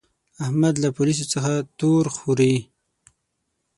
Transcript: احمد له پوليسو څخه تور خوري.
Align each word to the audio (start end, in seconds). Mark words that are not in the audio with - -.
احمد 0.43 0.75
له 0.83 0.89
پوليسو 0.95 1.25
څخه 1.33 1.51
تور 1.79 2.05
خوري. 2.15 2.55